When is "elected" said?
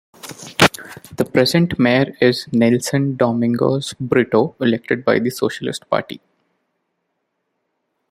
4.59-5.05